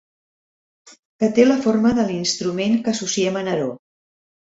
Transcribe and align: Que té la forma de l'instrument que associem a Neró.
Que 1.23 1.29
té 1.39 1.45
la 1.45 1.57
forma 1.65 1.91
de 1.99 2.05
l'instrument 2.07 2.73
que 2.87 2.95
associem 2.97 3.39
a 3.43 3.45
Neró. 3.49 3.69